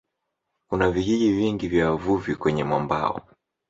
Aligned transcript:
Kuna 0.69 0.91
vijiji 0.91 1.31
vingi 1.33 1.67
vya 1.67 1.91
wavuvi 1.91 2.35
kwenye 2.35 2.63
mwambao. 2.63 3.27